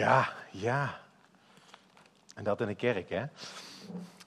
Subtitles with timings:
[0.00, 0.98] Ja, ja.
[2.34, 3.22] En dat in de kerk, hè?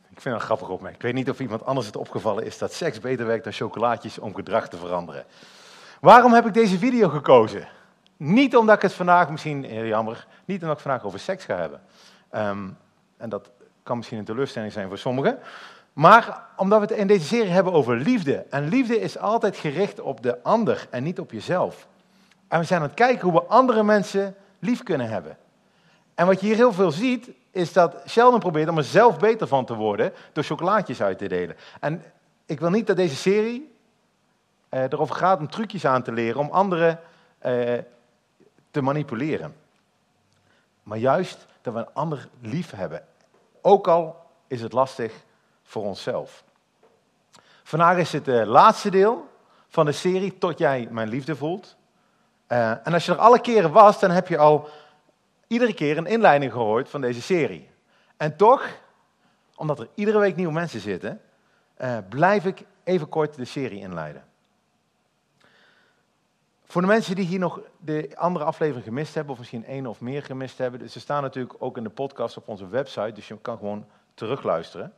[0.10, 0.96] Ik vind dat een grappig opmerking.
[0.96, 4.20] Ik weet niet of iemand anders het opgevallen is dat seks beter werkt dan chocolaatjes
[4.20, 5.26] om gedrag te veranderen.
[6.00, 7.68] Waarom heb ik deze video gekozen?
[8.18, 11.56] Niet omdat ik het vandaag, misschien heel jammer, niet omdat ik vandaag over seks ga
[11.56, 11.82] hebben.
[12.30, 12.70] Ehm,
[13.18, 13.50] en dat
[13.84, 15.40] kan misschien een teleurstelling zijn voor sommigen.
[15.94, 18.46] Maar omdat we het in deze serie hebben over liefde.
[18.50, 21.88] En liefde is altijd gericht op de ander en niet op jezelf.
[22.48, 25.38] En we zijn aan het kijken hoe we andere mensen lief kunnen hebben.
[26.16, 29.48] En wat je hier heel veel ziet, is dat Sheldon probeert om er zelf beter
[29.48, 31.56] van te worden door chocolaatjes uit te delen.
[31.80, 32.04] En
[32.46, 33.76] ik wil niet dat deze serie
[34.70, 37.00] eh, erover gaat om trucjes aan te leren om anderen
[37.38, 37.78] eh,
[38.72, 39.56] te manipuleren.
[40.84, 43.06] Maar juist dat we een ander lief hebben.
[43.62, 45.14] Ook al is het lastig
[45.64, 46.44] voor onszelf.
[47.64, 49.30] Vandaag is het het laatste deel
[49.68, 51.76] van de serie Tot jij mijn liefde voelt.
[52.48, 54.70] Uh, en als je er alle keren was, dan heb je al
[55.54, 57.70] iedere keer een inleiding gehoord van deze serie.
[58.18, 58.82] En toch,
[59.56, 61.22] omdat er iedere week nieuwe mensen zitten,
[61.82, 64.24] uh, blijf ik even kort de serie inleiden.
[66.64, 70.02] Voor de mensen die hier nog de andere aflevering gemist hebben, of misschien één of
[70.02, 73.38] meer gemist hebben, ze staan natuurlijk ook in de podcast op onze website, dus je
[73.42, 74.94] kan gewoon terugluisteren.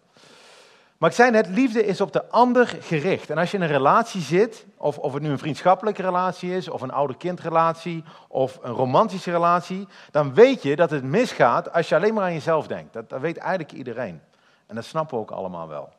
[0.98, 3.30] Maar ik zei net, liefde is op de ander gericht.
[3.30, 6.70] En als je in een relatie zit, of, of het nu een vriendschappelijke relatie is,
[6.70, 11.96] of een ouder-kindrelatie, of een romantische relatie, dan weet je dat het misgaat als je
[11.96, 12.94] alleen maar aan jezelf denkt.
[12.94, 14.22] Dat, dat weet eigenlijk iedereen.
[14.66, 15.90] En dat snappen we ook allemaal wel.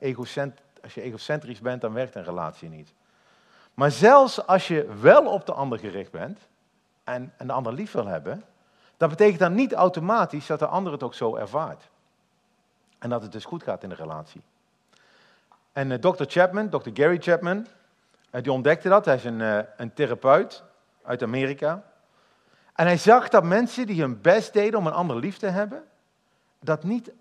[0.00, 0.16] Uh,
[0.82, 2.92] als je egocentrisch bent, dan werkt een relatie niet.
[3.74, 6.38] Maar zelfs als je wel op de ander gericht bent,
[7.04, 8.44] en, en de ander lief wil hebben,
[8.96, 11.88] dat betekent dan niet automatisch dat de ander het ook zo ervaart.
[13.04, 14.42] En dat het dus goed gaat in de relatie.
[15.72, 16.24] En uh, Dr.
[16.26, 16.90] Chapman, Dr.
[16.92, 19.04] Gary Chapman, uh, die ontdekte dat.
[19.04, 20.62] Hij is een, uh, een therapeut
[21.02, 21.84] uit Amerika.
[22.74, 25.84] En hij zag dat mensen die hun best deden om een ander lief te hebben,
[26.60, 27.12] dat niet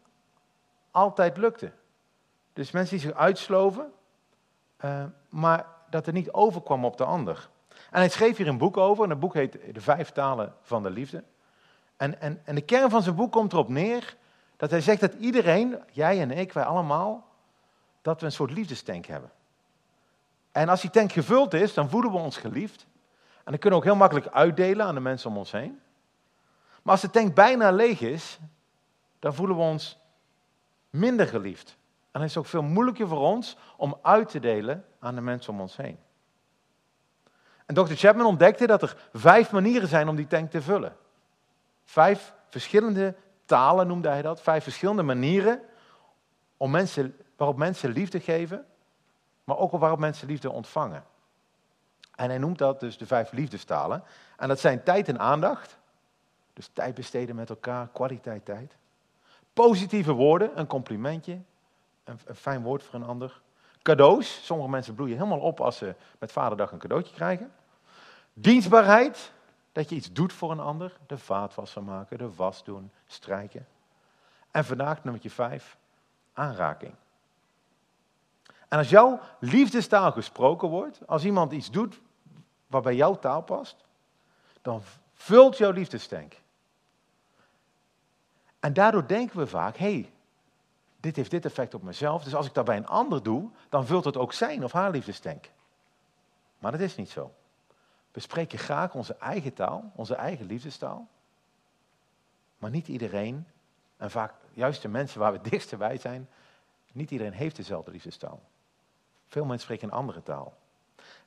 [0.91, 1.71] altijd lukte.
[2.53, 3.91] Dus mensen die zich uitsloven,
[5.29, 7.49] maar dat er niet overkwam op de ander.
[7.69, 10.83] En hij schreef hier een boek over, en het boek heet De Vijf Talen van
[10.83, 11.23] de Liefde.
[11.97, 14.15] En, en, en de kern van zijn boek komt erop neer
[14.63, 17.27] dat hij zegt dat iedereen, jij en ik, wij allemaal,
[18.01, 19.31] dat we een soort liefdestank hebben.
[20.51, 22.85] En als die tank gevuld is, dan voelen we ons geliefd.
[23.35, 25.79] En dan kunnen we ook heel makkelijk uitdelen aan de mensen om ons heen.
[26.81, 28.39] Maar als de tank bijna leeg is,
[29.19, 29.99] dan voelen we ons
[30.89, 31.69] minder geliefd.
[32.01, 35.21] En dan is het ook veel moeilijker voor ons om uit te delen aan de
[35.21, 35.99] mensen om ons heen.
[37.65, 37.93] En Dr.
[37.93, 40.95] Chapman ontdekte dat er vijf manieren zijn om die tank te vullen.
[41.83, 43.15] Vijf verschillende
[43.45, 45.61] talen noemde hij dat, vijf verschillende manieren
[46.57, 48.65] om mensen, waarop mensen liefde geven,
[49.43, 51.03] maar ook waarop mensen liefde ontvangen.
[52.15, 54.03] En hij noemt dat dus de vijf liefdestalen.
[54.37, 55.77] En dat zijn tijd en aandacht,
[56.53, 58.75] dus tijd besteden met elkaar, kwaliteit tijd.
[59.53, 61.39] Positieve woorden, een complimentje,
[62.03, 63.41] een, een fijn woord voor een ander.
[63.81, 67.53] Cadeaus, sommige mensen bloeien helemaal op als ze met vaderdag een cadeautje krijgen.
[68.33, 69.31] Dienstbaarheid,
[69.73, 70.97] dat je iets doet voor een ander.
[71.07, 73.67] De vaatwasser maken, de was doen, strijken.
[74.51, 75.77] En vandaag nummer vijf,
[76.33, 76.93] aanraking.
[78.67, 82.01] En als jouw liefdestaal gesproken wordt, als iemand iets doet
[82.67, 83.75] wat bij jouw taal past,
[84.61, 84.81] dan
[85.13, 86.41] vult jouw liefdestank.
[88.59, 90.11] En daardoor denken we vaak, hé, hey,
[90.99, 93.85] dit heeft dit effect op mezelf, dus als ik dat bij een ander doe, dan
[93.85, 95.49] vult het ook zijn of haar liefdestank.
[96.59, 97.31] Maar dat is niet zo.
[98.13, 101.07] We spreken graag onze eigen taal, onze eigen liefdestaal.
[102.57, 103.47] Maar niet iedereen,
[103.97, 106.29] en vaak juist de mensen waar we dichtst bij zijn,
[106.91, 108.41] niet iedereen heeft dezelfde liefdestaal.
[109.27, 110.53] Veel mensen spreken een andere taal.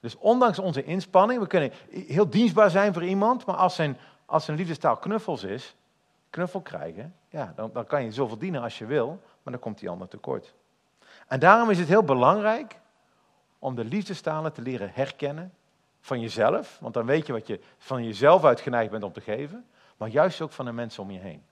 [0.01, 4.45] Dus ondanks onze inspanning, we kunnen heel dienstbaar zijn voor iemand, maar als zijn, als
[4.45, 5.77] zijn liefdestaal knuffels is,
[6.31, 9.09] knuffel krijgen, ja, dan, dan kan je zoveel dienen als je wil,
[9.43, 10.55] maar dan komt die ander tekort.
[11.27, 12.81] En daarom is het heel belangrijk
[13.59, 15.53] om de liefdestalen te leren herkennen
[16.07, 19.21] van jezelf, want dan weet je wat je van jezelf uit geneigd bent om te
[19.21, 21.43] geven, maar juist ook van de mensen om je heen.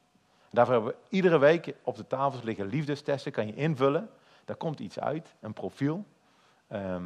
[0.51, 4.11] Daarvoor hebben we iedere week op de tafels liggen liefdestesten, kan je invullen.
[4.45, 6.05] Daar komt iets uit, een profiel.
[6.69, 7.05] Ehm,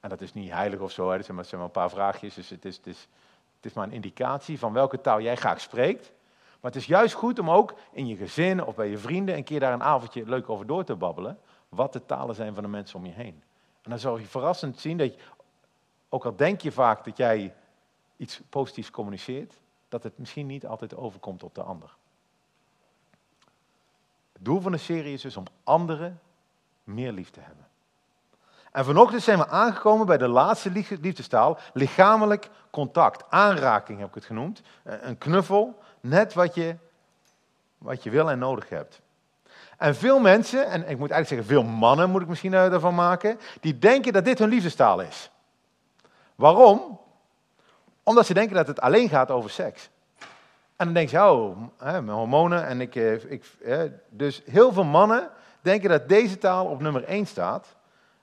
[0.00, 1.22] en dat is niet heilig of zo, hè.
[1.22, 2.34] zijn maar, zijn maar een paar vraagjes.
[2.34, 3.08] Dus het is, het, is,
[3.56, 6.12] het is maar een indicatie van welke taal jij graag spreekt.
[6.60, 9.44] Maar het is juist goed om ook in je gezin of bij je vrienden een
[9.44, 11.38] keer daar een avondje leuk over door te babbelen.
[11.68, 13.42] Wat de talen zijn van de mensen om je heen.
[13.82, 15.20] En dan zal je verrassend zien dat je
[16.10, 17.54] ook al denk je vaak dat jij
[18.16, 19.54] iets positiefs communiceert,
[19.88, 21.94] dat het misschien niet altijd overkomt op de ander.
[24.32, 26.20] Het doel van de serie is dus om anderen
[26.84, 27.68] meer lief te hebben.
[28.72, 30.70] En vanochtend zijn we aangekomen bij de laatste
[31.00, 34.62] liefdestaal, lichamelijk contact, aanraking heb ik het genoemd.
[34.82, 36.76] Een knuffel, net wat je,
[37.78, 39.00] wat je wil en nodig hebt.
[39.76, 43.40] En veel mensen, en ik moet eigenlijk zeggen veel mannen moet ik misschien daarvan maken,
[43.60, 45.29] die denken dat dit hun liefdestaal is.
[46.40, 46.98] Waarom?
[48.02, 49.90] Omdat ze denken dat het alleen gaat over seks.
[50.76, 54.72] En dan denk je, oh, hè, mijn hormonen en ik, eh, ik hè, dus heel
[54.72, 57.76] veel mannen denken dat deze taal op nummer 1 staat.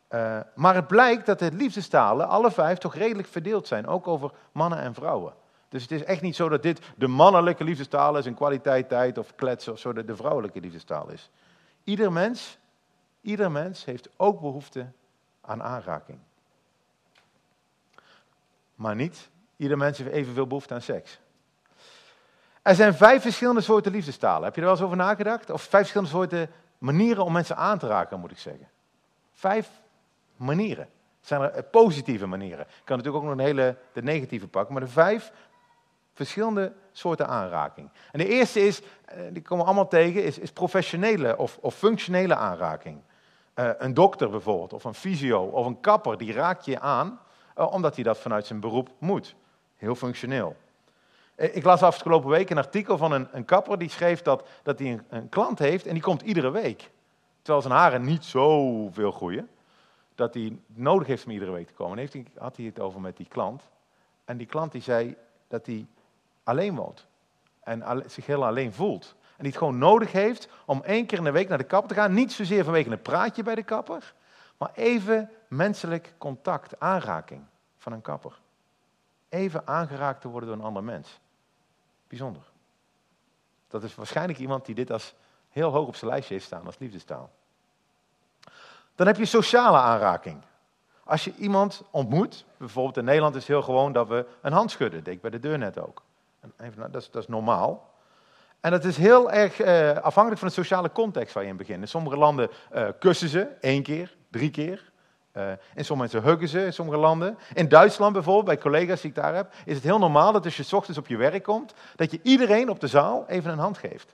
[0.10, 3.88] Uh, maar het blijkt dat de liefdestalen, alle vijf, toch redelijk verdeeld zijn.
[3.88, 5.34] Ook over mannen en vrouwen.
[5.70, 9.18] Dus het is echt niet zo dat dit de mannelijke liefdestaal is en kwaliteit tijd
[9.18, 11.30] of kletsen of zo dat de vrouwelijke liefdestaal is.
[11.84, 12.58] Ieder mens,
[13.22, 14.86] ieder mens heeft ook behoefte
[15.42, 16.20] aan aanraking.
[18.78, 21.20] Maar niet ieder mens heeft evenveel behoefte aan seks.
[22.62, 24.44] Er zijn vijf verschillende soorten liefdestalen.
[24.44, 25.50] Heb je er wel eens over nagedacht?
[25.50, 28.68] Of vijf verschillende soorten manieren om mensen aan te raken, moet ik zeggen.
[29.34, 29.70] Vijf
[30.36, 30.90] manieren.
[31.22, 32.60] Zijn er eh, positieve manieren.
[32.60, 35.32] Ik kan natuurlijk ook nog een hele de negatieve pakken, maar de vijf
[36.14, 37.90] verschillende soorten aanraking.
[38.12, 41.76] En de eerste is, eh, die komen we allemaal tegen, is, is professionele of, of,
[41.76, 43.02] functionele aanraking.
[43.56, 47.20] Uh, een dokter bijvoorbeeld, of een fysio, of een kapper, die raakt je aan,
[47.58, 49.36] omdat hij dat vanuit zijn beroep moet.
[49.76, 50.56] Heel functioneel.
[51.36, 54.92] Ik las afgelopen week een artikel van een, een kapper die schreef dat, dat hij
[54.92, 56.90] een, een, klant heeft en die komt iedere week.
[57.42, 59.50] Terwijl zijn haren niet zoveel groeien,
[60.16, 61.92] dat hij nodig heeft om iedere week te komen.
[61.92, 63.62] En heeft hij, had hij het over met die klant.
[64.26, 65.16] En die klant die zei
[65.48, 65.86] dat hij
[66.44, 67.08] alleen woont.
[67.64, 69.16] En zich heel alleen voelt.
[69.22, 71.90] En die het gewoon nodig heeft om één keer in de week naar de kapper
[71.90, 72.14] te gaan.
[72.14, 74.14] Niet zozeer vanwege een praatje bij de kapper,
[74.58, 77.44] maar even menselijk contact, aanraking
[77.78, 78.40] van een kapper.
[79.30, 81.20] Even aangeraakt te worden door een ander mens.
[82.08, 82.42] Bijzonder.
[83.68, 85.16] Dat is waarschijnlijk iemand die dit als
[85.50, 87.32] heel hoog op zijn lijstje heeft staan als liefdestaal.
[88.96, 90.42] Dan heb je sociale aanraking.
[91.04, 94.72] Als je iemand ontmoet, bijvoorbeeld in Nederland is het heel gewoon dat we een hand
[94.72, 95.06] schudden.
[95.06, 96.04] Ik bij de deur net ook.
[96.58, 97.94] Even, dat, is, dat is normaal.
[98.60, 101.82] En dat is heel erg uh, afhankelijk van de sociale context waar je in begint.
[101.82, 104.92] In sommige landen uh, kussen ze één keer, drie keer.
[105.34, 107.38] Uh, in sommige mensen huggen ze, in sommige landen.
[107.54, 110.58] In Duitsland bijvoorbeeld, bij collega's die ik daar heb, is het heel normaal dat als
[110.58, 113.78] je ochtends op je werk komt, dat je iedereen op de zaal even een hand
[113.78, 114.14] geeft.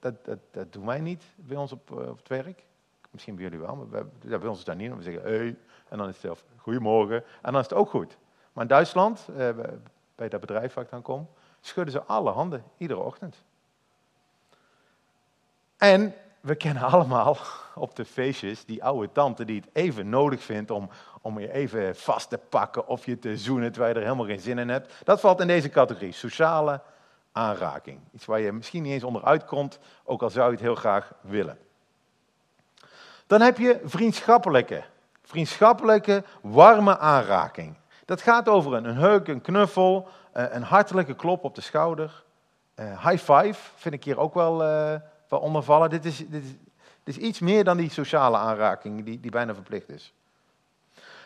[0.00, 2.64] Dat, dat, dat, doen wij niet bij ons op, op het werk.
[3.10, 4.96] Misschien bij jullie wel, maar bij, bij ons is dat niet.
[4.96, 5.56] We zeggen, hey,
[5.88, 8.16] en dan is het zelf, goedemorgen, en dan is het ook goed.
[8.52, 9.26] Maar in Duitsland,
[10.14, 11.28] bij dat bedrijf waar ik dan kom,
[11.60, 13.36] schudden ze alle handen, iedere ochtend.
[15.76, 17.36] En we kennen allemaal
[17.74, 20.88] op de feestjes die oude tante die het even nodig vindt om,
[21.20, 24.40] om je even vast te pakken of je te zoenen terwijl je er helemaal geen
[24.40, 24.92] zin in hebt.
[25.04, 26.80] Dat valt in deze categorie, sociale
[27.32, 28.00] aanraking.
[28.12, 31.12] Iets waar je misschien niet eens onderuit komt, ook al zou je het heel graag
[31.20, 31.58] willen.
[33.26, 34.84] Dan heb je vriendschappelijke,
[35.22, 37.76] vriendschappelijke warme aanraking.
[38.04, 42.22] Dat gaat over een, een heuk, een knuffel, eh, een hartelijke klop op de schouder.
[42.76, 44.94] Uh, high five vind ik hier ook wel, uh,
[45.28, 45.90] wel ondervallen.
[45.90, 46.44] Dit is, dit,
[47.04, 50.14] is, iets meer dan die sociale aanraking die, die bijna verplicht is.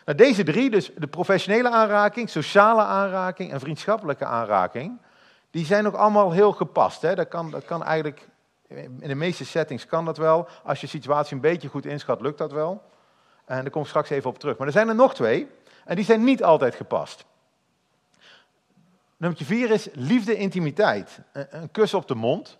[0.05, 4.97] Nou, deze drie, dus de professionele aanraking, sociale aanraking en vriendschappelijke aanraking,
[5.51, 7.01] die zijn ook allemaal heel gepast.
[7.01, 7.15] Hè?
[7.15, 8.27] Dat, kan, dat kan eigenlijk,
[8.67, 10.47] in de meeste settings kan dat wel.
[10.63, 12.83] Als je situatie een beetje goed inschat, lukt dat wel.
[13.45, 14.57] En daar kom ik straks even op terug.
[14.57, 15.47] Maar er zijn er nog twee.
[15.85, 17.25] En die zijn niet altijd gepast.
[19.17, 21.19] Nummer vier is liefde, intimiteit.
[21.31, 22.58] Een, kus op de mond.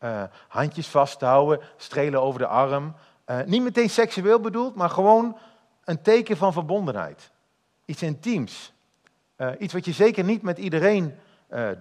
[0.00, 2.94] Uh, handjes vasthouden, strelen over de arm.
[3.26, 5.38] Uh, niet meteen seksueel bedoeld, maar gewoon
[5.84, 7.30] een teken van verbondenheid.
[7.84, 8.72] Iets intiems.
[9.36, 11.14] Uh, iets wat je zeker niet met iedereen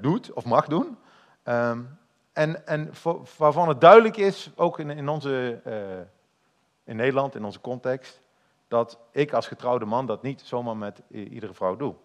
[0.02, 0.98] doet of mag doen.
[1.44, 1.98] Um,
[2.34, 2.92] en, en
[3.38, 5.62] waarvan het duidelijk is, ook in, in, onze,
[6.84, 8.22] in Nederland, in onze context,
[8.68, 11.96] dat ik als getrouwde man dat niet zomaar met iedere vrouw doe.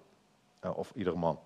[0.74, 1.38] Of iedere man.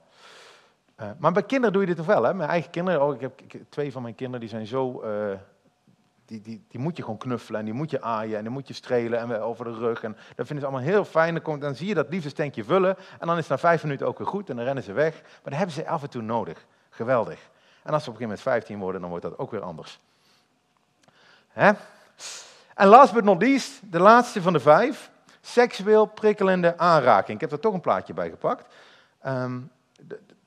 [1.00, 2.34] Uh, maar bij kinderen doe je dit toch wel, hè?
[2.34, 5.02] Mijn eigen kinderen, oh, ik heb twee van mijn kinderen, die zijn zo...
[5.04, 5.38] Uh,
[6.26, 8.68] die, die, die moet je gewoon knuffelen en die moet je aaien en die moet
[8.68, 10.02] je strelen en over de rug.
[10.02, 11.40] En dat vinden ze allemaal heel fijn.
[11.42, 14.18] Dan, dan zie je dat liefdestenkje vullen en dan is het na vijf minuten ook
[14.18, 15.22] weer goed en dan rennen ze weg.
[15.22, 16.66] Maar dat hebben ze af en toe nodig.
[16.90, 17.50] Geweldig.
[17.82, 20.00] En als ze op een gegeven moment 15 worden, dan wordt dat ook weer anders.
[21.48, 21.72] Hè?
[22.74, 25.10] En last but not least, de laatste van de vijf.
[25.40, 27.34] Seksueel prikkelende aanraking.
[27.34, 28.74] Ik heb er toch een plaatje bij gepakt.
[29.26, 29.70] Um,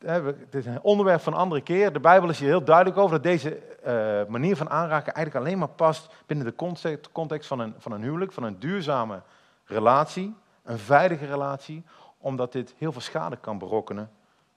[0.05, 1.93] het is een onderwerp van een andere keer.
[1.93, 5.59] De Bijbel is hier heel duidelijk over dat deze uh, manier van aanraken eigenlijk alleen
[5.59, 9.21] maar past binnen de context van een, van een huwelijk, van een duurzame
[9.65, 11.83] relatie, een veilige relatie,
[12.17, 14.11] omdat dit heel veel schade kan berokkenen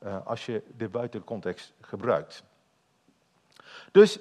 [0.04, 2.42] uh, als je dit buiten de context gebruikt.
[3.92, 4.18] Dus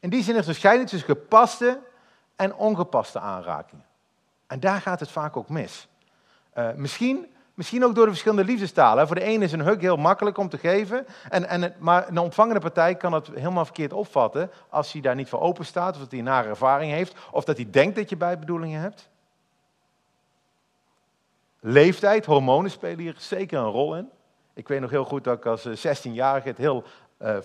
[0.00, 1.80] in die zin is er scheiding tussen gepaste
[2.36, 3.84] en ongepaste aanrakingen.
[4.46, 5.88] En daar gaat het vaak ook mis.
[6.54, 7.26] Uh, misschien
[7.60, 9.06] Misschien ook door de verschillende liefdestalen.
[9.06, 11.06] Voor de ene is een hug heel makkelijk om te geven.
[11.28, 15.28] En, en, maar een ontvangende partij kan het helemaal verkeerd opvatten als hij daar niet
[15.28, 15.94] voor open staat.
[15.94, 17.14] Of dat hij een nare ervaring heeft.
[17.30, 19.08] Of dat hij denkt dat je bijbedoelingen hebt.
[21.60, 24.08] Leeftijd, hormonen spelen hier zeker een rol in.
[24.54, 26.84] Ik weet nog heel goed dat ik als eh, 16-jarige het heel
[27.16, 27.36] eh,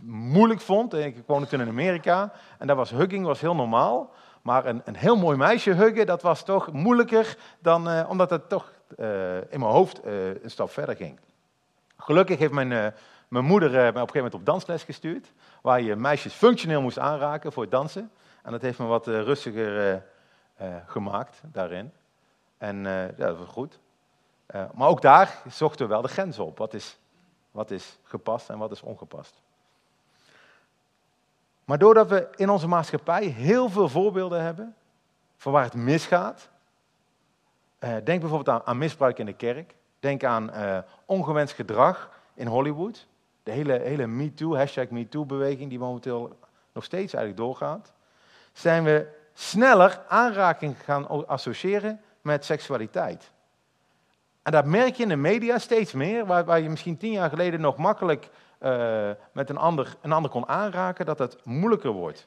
[0.00, 0.94] moeilijk vond.
[0.94, 4.12] Ik woonde toen in Amerika en daar was hugging was heel normaal.
[4.46, 8.48] Maar een, een heel mooi meisje huggen, dat was toch moeilijker dan, eh, omdat het
[8.48, 11.20] toch eh, in mijn hoofd eh, een stap verder ging.
[11.96, 12.94] Gelukkig heeft mijn,
[13.28, 16.98] mijn moeder mij op een gegeven moment op dansles gestuurd, waar je meisjes functioneel moest
[16.98, 18.10] aanraken voor het dansen.
[18.42, 20.02] En dat heeft me wat rustiger
[20.86, 21.92] gemaakt daarin.
[22.58, 23.78] En ja, dat was goed.
[24.74, 26.58] Maar ook daar zochten we wel de grens op.
[26.58, 26.98] Wat is,
[27.50, 29.42] wat is gepast en wat is ongepast?
[31.66, 34.74] Maar doordat we in onze maatschappij heel veel voorbeelden hebben
[35.36, 36.48] van waar het misgaat.
[37.78, 39.74] eh, denk bijvoorbeeld aan, misbruik in de kerk.
[40.00, 43.06] Denk aan eh, ongewenst gedrag in Hollywood.
[43.42, 46.38] De hele, hele MeToo, hashtag MeToo-beweging die momenteel
[46.72, 47.92] nog steeds eigenlijk doorgaat.
[48.52, 53.30] Zijn we sneller aanraking gaan associëren met seksualiteit.
[54.42, 57.28] En dat merk je in de media steeds meer, waar, waar je misschien tien jaar
[57.28, 58.28] geleden nog makkelijk
[58.58, 62.26] eh, met een ander, een ander kon aanraken, dat het moeilijker wordt.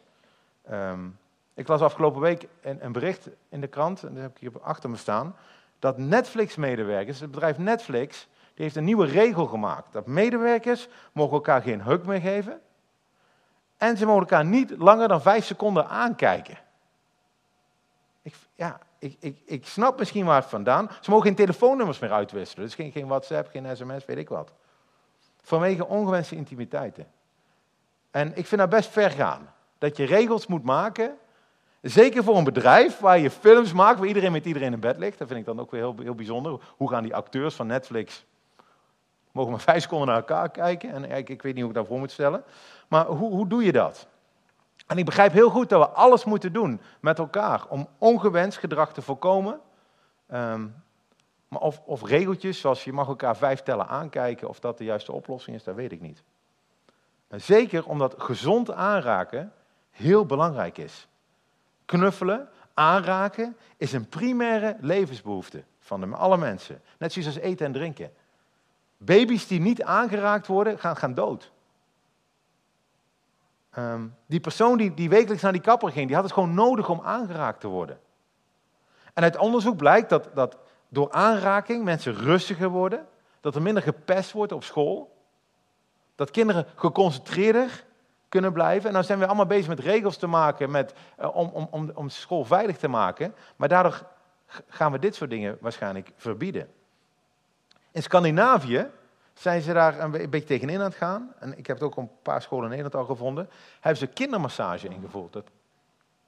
[0.66, 1.08] Ehm,
[1.54, 4.90] ik las afgelopen week een, bericht in de krant, en dat heb ik hier achter
[4.90, 5.36] me staan,
[5.80, 9.94] dat Netflix-medewerkers, het bedrijf Netflix, die heeft een nieuwe regel gemaakt.
[9.94, 12.62] Dat medewerkers mogen elkaar geen hug meer geven
[13.80, 16.58] en ze mogen elkaar niet langer dan vijf seconden aankijken.
[18.22, 20.90] Ik, ja, ik, ik, ik snap misschien waar het vandaan.
[21.02, 22.66] Ze mogen geen telefoonnummers meer uitwisselen.
[22.66, 24.54] Dus geen, geen WhatsApp, geen sms, weet ik wat.
[25.50, 27.08] Vanwege ongewenste intimiteiten.
[28.12, 29.54] En ik vind dat best ver gaan.
[29.78, 31.18] Dat je regels moet maken.
[31.82, 35.18] Zeker voor een bedrijf waar je films maakt, waar iedereen met iedereen in bed ligt.
[35.18, 36.60] Dat vind ik dan ook weer heel, heel bijzonder.
[36.78, 38.26] Hoe gaan die acteurs van Netflix.
[39.32, 40.92] mogen maar vijf seconden naar elkaar kijken?
[40.92, 42.44] En ik, ik weet niet hoe ik dat voor moet stellen.
[42.88, 44.08] Maar hoe, hoe doe je dat?
[44.88, 48.94] En ik begrijp heel goed dat we alles moeten doen met elkaar om ongewenst gedrag
[48.94, 49.60] te voorkomen.
[50.28, 50.58] Maar
[51.50, 55.56] of, of regeltjes zoals je mag elkaar vijf tellen aankijken, of dat de juiste oplossing
[55.56, 56.24] is, dat weet ik niet.
[57.30, 59.54] Zeker omdat gezond aanraken
[59.92, 61.08] heel belangrijk is.
[61.86, 66.82] Knuffelen, aanraken is een primaire levensbehoefte van de, alle mensen.
[66.98, 68.12] Net zoals als eten en drinken.
[68.98, 71.52] Baby's die niet aangeraakt worden, gaan, gaan dood.
[73.70, 76.90] Ehm, die persoon die, die wekelijks naar die kapper ging, die had het gewoon nodig
[76.90, 78.00] om aangeraakt te worden.
[79.14, 80.58] En uit onderzoek blijkt dat, dat
[80.90, 83.08] door aanraking mensen rustiger worden,
[83.42, 85.18] dat er minder gepest wordt op school,
[86.16, 87.86] dat kinderen geconcentreerder
[88.30, 88.88] kunnen blijven.
[88.88, 91.92] En dan zijn we allemaal bezig met regels te maken met, eh, om, om, om,
[91.94, 94.06] om school veilig te maken, maar daardoor
[94.68, 96.70] gaan we dit soort dingen waarschijnlijk verbieden.
[97.92, 98.88] In Scandinavië
[99.34, 101.34] zijn ze daar een be- een beetje tegenin aan het gaan.
[101.40, 103.50] En ik heb het ook een paar scholen in Nederland al gevonden.
[103.80, 105.34] Hebben ze kindermassage ingevoerd.
[105.34, 105.50] Dat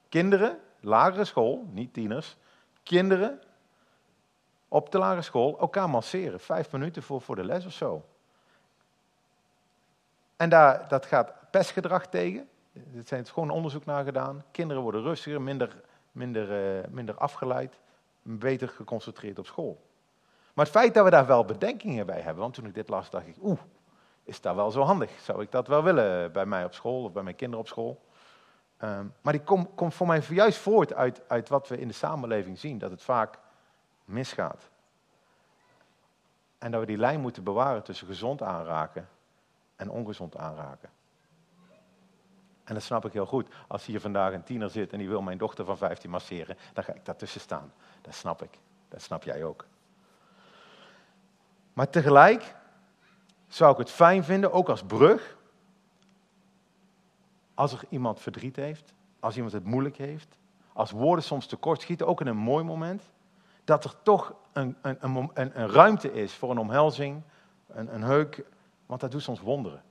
[0.08, 2.36] kinderen, lagere school, niet tieners,
[2.82, 3.40] kinderen
[4.72, 6.40] op de lagere school elkaar masseren.
[6.40, 8.04] Vijf minuten voor, voor de les of zo.
[10.36, 12.48] En daar, dat gaat pestgedrag tegen.
[12.74, 14.44] Er zijn gewoon onderzoek naar gedaan.
[14.50, 15.80] Kinderen worden rustiger, minder,
[16.12, 17.78] minder, eh, minder afgeleid,
[18.22, 19.80] beter geconcentreerd op school.
[20.54, 23.10] Maar het feit dat we daar wel bedenkingen bij hebben, want toen ik dit las,
[23.10, 23.60] dacht ik, oeh,
[24.24, 25.10] is dat wel zo handig?
[25.20, 28.00] Zou ik dat wel willen bij mij op school of bij mijn kinderen op school?
[28.76, 31.94] Ehm, maar die komt komt voor mij juist voort uit, uit wat we in de
[31.94, 33.38] samenleving zien, dat het vaak
[34.04, 34.70] misgaat.
[36.58, 39.08] En dat we die lijn moeten bewaren tussen gezond aanraken
[39.76, 40.90] en ongezond aanraken.
[42.64, 43.48] En dat snap ik heel goed.
[43.68, 46.84] Als hier vandaag een tiener zit en die wil mijn dochter van 15 masseren, dan
[46.84, 47.72] ga ik daartussen staan.
[48.00, 48.58] Dat snap ik.
[48.88, 49.66] Dat snap jij ook.
[51.72, 52.54] Maar tegelijk
[53.48, 55.36] zou ik het fijn vinden, ook als brug,
[57.54, 60.38] als er iemand verdriet heeft, als iemand het moeilijk heeft,
[60.72, 63.10] als woorden soms tekort schieten, ook in een mooi moment,
[63.64, 67.22] dat er toch een, een, een, een, ruimte is voor een omhelzing,
[67.66, 68.44] een, een heuk,
[68.86, 69.82] want dat doet soms wonderen.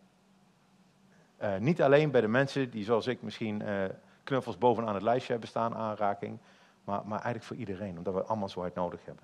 [1.38, 3.84] Eh, niet alleen bij de mensen die zoals ik misschien eh,
[4.24, 6.38] knuffels bovenaan het lijstje hebben staan, aanraking,
[6.84, 9.24] maar, maar eigenlijk voor iedereen, omdat we allemaal zo hard nodig hebben.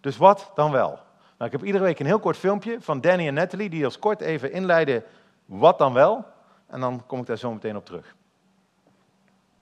[0.00, 0.90] Dus wat dan wel?
[1.38, 3.98] Nou, ik heb iedere week een heel kort filmpje van Danny en Natalie, die als
[3.98, 5.04] kort even inleiden
[5.44, 6.24] wat dan wel.
[6.66, 8.16] En dan kom ik daar zo meteen op terug.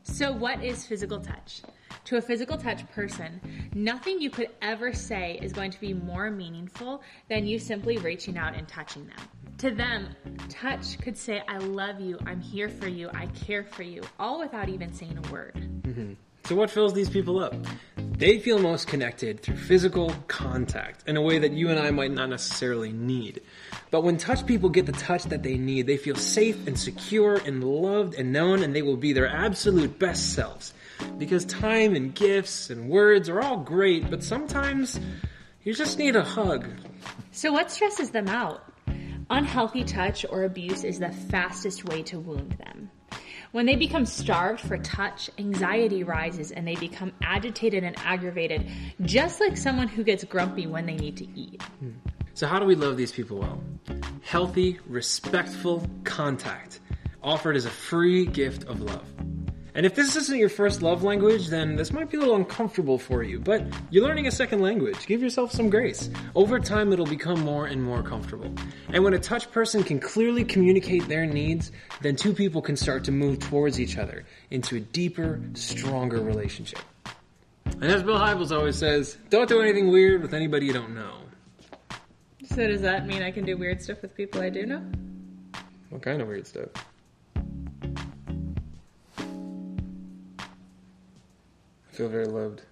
[0.02, 1.60] So, what is physical touch?
[2.04, 3.40] To a physical touch person,
[3.74, 8.36] nothing you could ever say is going to be more meaningful than you simply reaching
[8.36, 9.26] out and touching them.
[9.58, 10.08] To them,
[10.50, 14.38] touch could say, I love you, I'm here for you, I care for you, all
[14.38, 15.54] without even saying a word.
[15.54, 16.12] Mm-hmm.
[16.44, 17.54] So what fills these people up?
[17.96, 22.10] They feel most connected through physical contact in a way that you and I might
[22.10, 23.40] not necessarily need.
[23.90, 27.36] But when touch people get the touch that they need, they feel safe and secure
[27.36, 30.74] and loved and known, and they will be their absolute best selves.
[31.18, 34.98] Because time and gifts and words are all great, but sometimes
[35.62, 36.66] you just need a hug.
[37.32, 38.72] So, what stresses them out?
[39.30, 42.90] Unhealthy touch or abuse is the fastest way to wound them.
[43.52, 48.66] When they become starved for touch, anxiety rises and they become agitated and aggravated,
[49.02, 51.62] just like someone who gets grumpy when they need to eat.
[51.62, 51.90] Hmm.
[52.34, 53.62] So, how do we love these people well?
[54.22, 56.80] Healthy, respectful contact
[57.22, 59.13] offered as a free gift of love.
[59.76, 62.96] And if this isn't your first love language, then this might be a little uncomfortable
[62.96, 65.04] for you, but you're learning a second language.
[65.06, 66.10] Give yourself some grace.
[66.36, 68.54] Over time, it'll become more and more comfortable.
[68.90, 73.02] And when a touch person can clearly communicate their needs, then two people can start
[73.04, 76.78] to move towards each other into a deeper, stronger relationship.
[77.66, 81.18] And as Bill Hybels always says, don't do anything weird with anybody you don't know.
[82.44, 84.84] So, does that mean I can do weird stuff with people I do know?
[85.90, 86.68] What kind of weird stuff?
[91.94, 92.66] I feel very loved.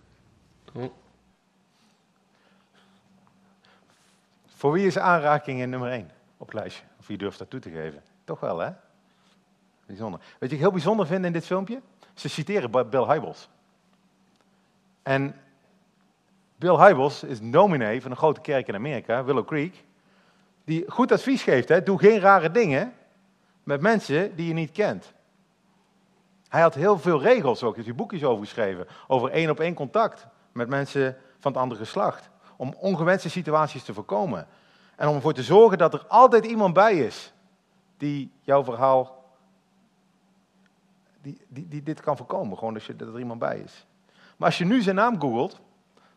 [0.74, 0.92] Oh.
[4.46, 6.84] Voor wie is aanraking in nummer 1 op het lijstje?
[6.98, 8.02] Of wie durft dat toe te geven?
[8.24, 8.70] Toch wel, hè?
[9.86, 10.20] Bijzonder.
[10.20, 11.80] Weet je wat ik heel bijzonder vind in dit filmpje?
[12.14, 13.48] Ze citeren Bill Hybels.
[15.02, 15.34] En
[16.56, 19.84] Bill Hybels is dominee van een grote kerk in Amerika, Willow Creek,
[20.64, 21.68] die goed advies geeft.
[21.68, 21.82] Hè?
[21.82, 22.94] Doe geen rare dingen
[23.62, 25.12] met mensen die je niet kent.
[26.52, 29.74] Hij had heel veel regels ook, heeft hij boekjes over geschreven, over één op één
[29.74, 32.30] contact met mensen van het andere geslacht.
[32.56, 34.46] Om ongewenste situaties te voorkomen.
[34.96, 37.32] En om ervoor te zorgen dat er altijd iemand bij is
[37.96, 39.24] die jouw verhaal,
[41.22, 42.58] die, die, die dit kan voorkomen.
[42.58, 43.86] Gewoon dat, je, dat er iemand bij is.
[44.36, 45.60] Maar als je nu zijn naam googelt,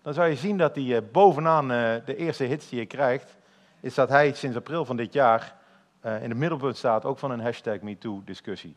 [0.01, 1.67] dan zou je zien dat hij bovenaan
[2.05, 3.37] de eerste hits die je krijgt,
[3.79, 5.55] is dat hij sinds april van dit jaar
[6.01, 8.75] in het middelpunt staat, ook van een hashtag MeToo-discussie.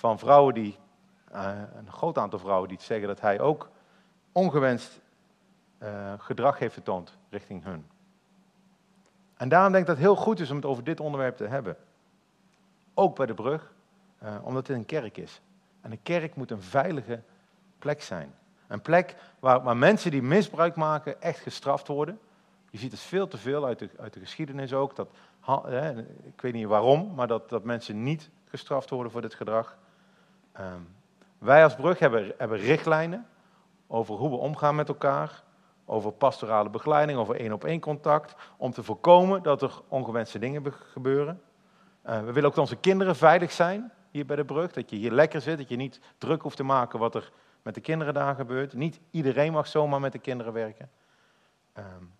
[0.00, 0.78] Van vrouwen die,
[1.30, 3.70] een groot aantal vrouwen die zeggen dat hij ook
[4.32, 5.00] ongewenst
[6.18, 7.86] gedrag heeft vertoond richting hun.
[9.36, 11.46] En daarom denk ik dat het heel goed is om het over dit onderwerp te
[11.46, 11.76] hebben.
[12.94, 13.72] Ook bij de brug,
[14.42, 15.40] omdat het een kerk is.
[15.80, 17.22] En een kerk moet een veilige
[17.78, 18.34] plek zijn.
[18.66, 22.20] Een plek waar, waar, mensen die misbruik maken echt gestraft worden.
[22.70, 24.96] Je ziet het veel te veel uit de, uit de geschiedenis ook.
[24.96, 25.10] Dat,
[26.22, 29.78] ik weet niet waarom, maar dat, dat mensen niet gestraft worden voor dit gedrag.
[30.60, 30.88] Um,
[31.38, 33.26] wij als brug hebben, hebben richtlijnen
[33.86, 35.42] over hoe we omgaan met elkaar.
[35.84, 38.34] Over pastorale begeleiding, over één op één contact.
[38.56, 41.42] Om te voorkomen dat er ongewenste dingen gebeuren.
[42.06, 44.72] Uh, we willen ook dat onze kinderen veilig zijn hier bij de brug.
[44.72, 47.32] Dat je hier lekker zit, dat je niet druk hoeft te maken wat er
[47.62, 48.74] met de kinderen daar gebeurt.
[48.74, 50.90] Niet iedereen mag zomaar met de kinderen werken.
[51.78, 52.12] Um,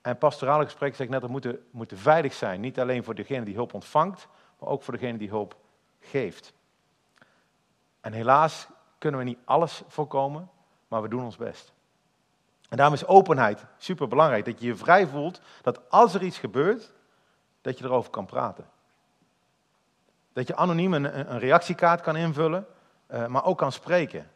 [0.00, 2.60] en pastorale gesprekken, zeg ik net, dat moeten, moeten veilig zijn.
[2.60, 5.56] Niet alleen voor degene die hulp ontvangt, maar ook voor degene die hulp
[6.00, 6.52] geeft.
[8.08, 8.68] En helaas
[8.98, 10.50] kunnen we niet alles voorkomen,
[10.88, 11.72] maar we doen ons best.
[12.68, 14.44] En daarom is openheid super belangrijk.
[14.44, 16.92] Dat je je vrij voelt dat als er iets gebeurt,
[17.60, 18.66] dat je erover kan praten.
[20.32, 22.66] Dat je anoniem een, een reactiekaart kan invullen,
[23.10, 24.30] uh, maar ook kan spreken.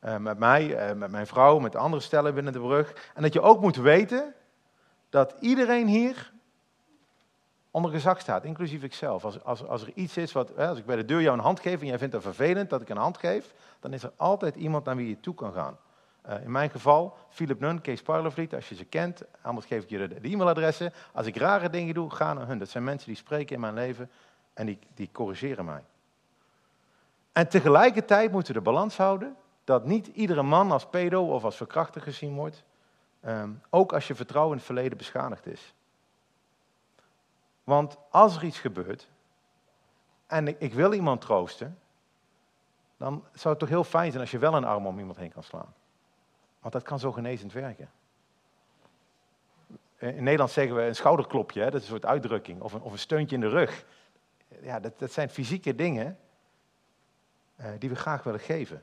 [0.00, 3.10] Uh, met mij, uh, met mijn vrouw, met andere stellen binnen de brug.
[3.14, 4.34] En dat je ook moet weten
[5.08, 6.32] dat iedereen hier
[7.74, 9.24] onder gezag staat, inclusief ikzelf.
[9.24, 11.60] Als, als, als er iets is wat, als ik bij de deur jou een hand
[11.60, 14.54] geef en jij vindt het vervelend dat ik een hand geef, dan is er altijd
[14.54, 15.78] iemand naar wie je toe kan gaan.
[16.28, 19.88] Uh, in mijn geval, Philip Nun, Kees Parlevliet, als je ze kent, anders geef ik
[19.90, 20.92] je de, e-mailadressen.
[21.12, 22.58] Als ik rare dingen doe, ga naar hun.
[22.58, 24.10] Dat zijn mensen die spreken in mijn leven
[24.52, 25.82] en die, die corrigeren mij.
[27.32, 31.56] En tegelijkertijd moeten we de balans houden dat niet iedere man als pedo of als
[31.56, 32.64] verkrachter gezien wordt.
[33.26, 35.73] Um, ook als je vertrouwen in het verleden beschadigd is.
[37.64, 39.08] Want als er iets gebeurt
[40.26, 41.78] en ik, wil iemand troosten,
[42.96, 45.32] dan zou het toch heel fijn zijn als je wel een arm om iemand heen
[45.32, 45.74] kan slaan.
[46.60, 47.90] Want dat kan zo genezend werken.
[49.98, 51.70] In Nederland zeggen we een schouderklopje, hè?
[51.70, 53.84] dat is een soort uitdrukking, of een, of een steuntje in de rug.
[54.60, 56.18] Ja, dat, dat zijn fysieke dingen
[57.60, 58.82] uh, die we graag willen geven.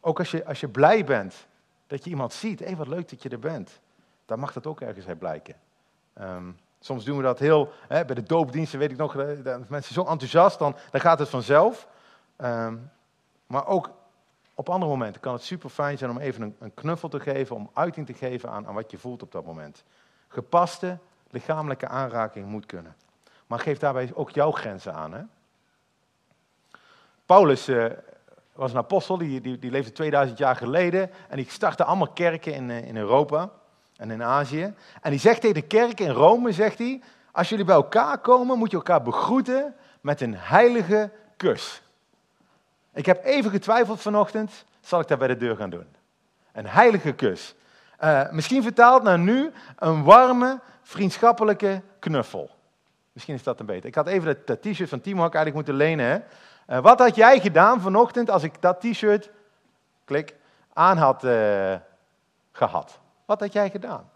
[0.00, 1.46] Ook als je, als je blij bent
[1.86, 3.80] dat je iemand ziet, hé, hey, wat leuk dat je er bent.
[4.26, 5.56] Dan mag dat ook ergens uit blijken.
[6.20, 9.94] Um, soms doen we dat heel, hè, bij de doopdiensten weet ik nog, dan mensen
[9.94, 11.88] zo enthousiast, dan, dan gaat het vanzelf.
[12.36, 12.90] Um,
[13.46, 13.90] maar ook
[14.54, 17.56] op andere momenten kan het super fijn zijn om even een, een, knuffel te geven,
[17.56, 19.84] om uiting te geven aan, aan wat je voelt op dat moment.
[20.28, 20.98] Gepaste
[21.30, 22.96] lichamelijke aanraking moet kunnen.
[23.46, 25.12] Maar geef daarbij ook jouw grenzen aan.
[25.12, 25.22] Hè?
[27.26, 27.86] Paulus uh,
[28.52, 31.10] was een apostel, die, die, die leefde 2000 jaar geleden.
[31.28, 33.50] En die startte allemaal kerken in, in Europa
[33.96, 34.74] en in Azië.
[35.00, 37.02] En die zegt tegen de kerk in Rome, zegt hij,
[37.32, 41.82] als jullie bij elkaar komen, moet je elkaar begroeten met een heilige kus.
[42.92, 45.86] Ik heb even getwijfeld vanochtend, zal ik dat bij de deur gaan doen?
[46.52, 47.54] Een heilige kus.
[48.04, 52.50] Uh, misschien vertaald naar nu een warme, vriendschappelijke knuffel.
[53.12, 53.88] Misschien is dat een beter.
[53.88, 56.24] Ik had even dat, t-shirt van Timo eigenlijk moeten lenen.
[56.68, 59.30] Uh, wat had jij gedaan vanochtend als ik dat t-shirt,
[60.04, 60.34] klik,
[60.72, 61.74] aan had uh,
[62.52, 62.98] gehad?
[63.24, 64.10] Wat had jij gedaan?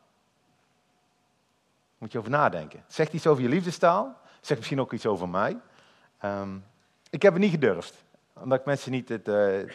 [1.99, 2.85] Moet je over nadenken.
[2.87, 4.21] Zegt iets over je liefdestaal?
[4.41, 5.59] Zegt misschien ook iets over mij?
[6.25, 6.65] Um,
[7.11, 8.05] ik heb het niet gedurfd.
[8.33, 9.71] Omdat ik mensen niet het, uh,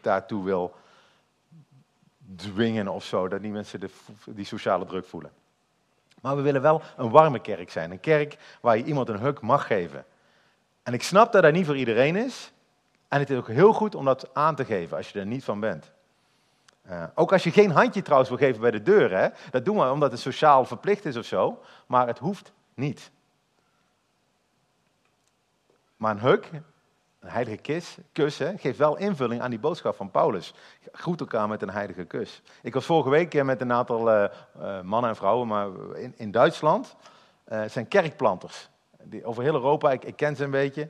[0.00, 0.74] daartoe wil
[2.36, 3.28] dwingen of zo.
[3.28, 3.90] Dat die mensen de,
[4.24, 5.30] die sociale druk voelen.
[6.20, 7.90] Maar we willen wel een warme kerk zijn.
[7.90, 10.04] Een kerk waar je iemand een huk mag geven.
[10.82, 12.52] En ik snap dat dat niet voor iedereen is.
[13.08, 15.44] En het is ook heel goed om dat aan te geven als je er niet
[15.44, 15.92] van bent.
[16.90, 19.16] Uh, ook als je geen handje trouwens wil geven bij de deur.
[19.16, 19.28] Hè?
[19.50, 21.60] Dat doen we omdat het sociaal verplicht is of zo.
[21.86, 23.10] Maar het hoeft niet.
[25.96, 26.50] Maar een huk,
[27.20, 30.54] een heilige kus, kus hè, geeft wel invulling aan die boodschap van Paulus.
[30.92, 32.42] Groet elkaar met een heilige kus.
[32.62, 34.28] Ik was vorige week met een aantal uh,
[34.82, 36.96] mannen en vrouwen maar in, in Duitsland.
[37.44, 38.68] het zijn kerkplanters.
[39.02, 40.88] Die, over heel Europa, ik, ik ken ze een beetje.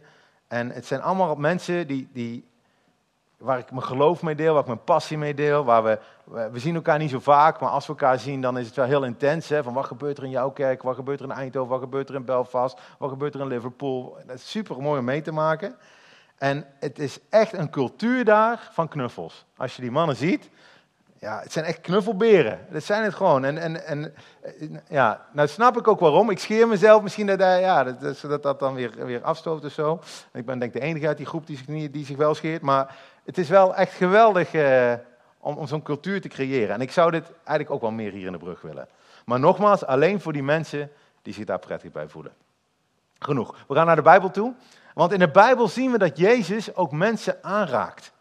[0.49, 2.45] En het zijn allemaal mensen die, die
[3.45, 5.65] waar ik mijn geloof mee deel, waar ik mijn passie mee deel.
[5.65, 5.99] Waar we,
[6.53, 8.87] we zien elkaar niet zo vaak, maar als we elkaar zien, dan is het wel
[8.87, 9.49] heel intens.
[9.49, 9.63] Hè?
[9.63, 12.15] Van wat gebeurt er in jouw kerk, wat gebeurt er in Eindhoven, wat gebeurt er
[12.15, 14.17] in Belfast, wat gebeurt er in Liverpool.
[14.27, 15.77] Dat is super mooi om mee te maken.
[16.39, 19.45] En het is echt een cultuur daar van knuffels.
[19.57, 20.51] Als je die mannen ziet,
[21.25, 22.67] ja, het zijn echt knuffelberen.
[22.71, 23.45] Dat zijn het gewoon.
[23.45, 24.15] En, en, en
[24.89, 26.31] ja, nou snap ik ook waarom.
[26.31, 30.01] Ik scheer mezelf misschien dat ja, dat, dat, dat dan weer, weer afstoot of zo.
[30.33, 32.63] Ik ben denk ik de enige uit die groep die zich, die zich wel scheert.
[32.63, 34.93] Maar het is wel echt geweldig eh,
[35.39, 36.75] om, om zo'n cultuur te creëren.
[36.75, 38.89] En ik zou dit eigenlijk ook wel meer hier in de brug willen.
[39.25, 40.91] Maar nogmaals, alleen voor die mensen
[41.23, 42.33] die zich daar prettig bij voelen.
[43.19, 43.65] Genoeg.
[43.69, 44.55] We gaan naar de Bijbel toe.
[44.95, 48.13] Want in de Bijbel zien we dat Jezus ook mensen aanraakt.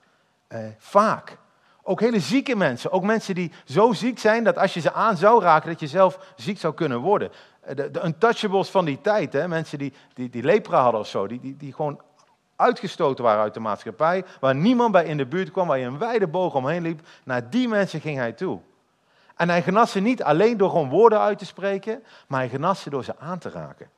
[0.48, 1.38] Eh, vaak.
[1.82, 2.92] Ook hele zieke mensen.
[2.92, 5.88] Ook mensen die zo ziek zijn dat als je ze aan zou raken, dat je
[5.88, 7.32] zelf ziek zou kunnen worden.
[7.62, 9.48] Eh, de, untouchables van die tijd, hè?
[9.48, 12.02] mensen die, die, die lepra hadden of zo, die, die, die gewoon
[12.64, 15.98] uitgestoten waren uit de maatschappij, waar niemand bij in de buurt kwam, waar je een
[15.98, 17.08] wijde boog omheen liep.
[17.24, 18.60] Naar die mensen ging hij toe.
[19.36, 22.82] En hij genas ze niet alleen door gewoon woorden uit te spreken, maar hij genas
[22.82, 23.90] ze door ze aan te raken.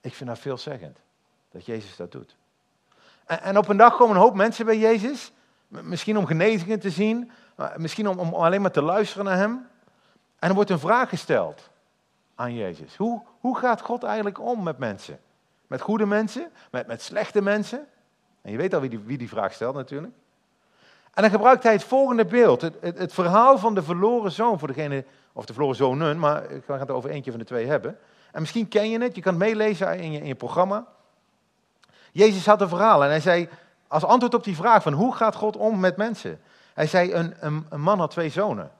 [0.00, 0.98] Ik vind dat veelzeggend,
[1.50, 2.36] dat Jezus dat doet.
[3.24, 5.32] En, en op een dag komen een hoop mensen bij Jezus,
[5.68, 7.30] misschien om genezingen te zien,
[7.76, 9.68] misschien om, om alleen maar te luisteren naar hem.
[10.38, 11.70] En er wordt een vraag gesteld
[12.34, 12.96] aan Jezus.
[12.96, 15.18] Hoe, hoe gaat God eigenlijk om met mensen?
[15.66, 17.86] Met goede mensen, met, met slechte mensen.
[18.42, 20.12] En je weet al wie die, wie die vraag stelt natuurlijk.
[21.14, 22.60] En dan gebruikt hij het volgende beeld.
[22.60, 26.50] Het, het, het, verhaal van de verloren zoon voor degene, of de verloren zonen, maar
[26.50, 27.98] ik ga het over eentje van de twee hebben.
[28.32, 30.86] En misschien ken je het, je kan het meelezen in je, in je programma.
[32.12, 33.48] Jezus had een verhaal en hij zei,
[33.88, 36.40] als antwoord op die vraag van hoe gaat God om met mensen?
[36.74, 38.70] Hij zei, een, een, een man had twee zonen.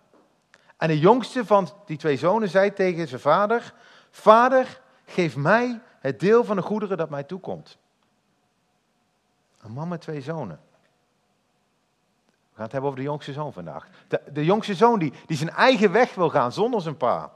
[0.77, 3.73] En de jongste van die twee zonen zei tegen zijn vader,
[4.11, 7.79] vader, geef mij het deel van de goederen dat mij toekomt.
[9.61, 10.61] Een man met twee zonen.
[12.27, 13.89] We gaan het hebben over de jongste zoon vandaag.
[14.09, 17.33] De, de jongste zoon die, die zijn eigen weg wil gaan zonder zijn pa.